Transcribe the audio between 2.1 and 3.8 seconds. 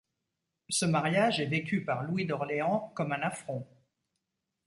d'Orléans comme un affront.